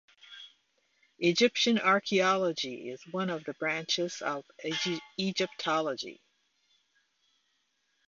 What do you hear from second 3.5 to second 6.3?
branches of Egyptology.